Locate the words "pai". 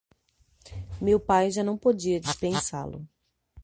1.19-1.51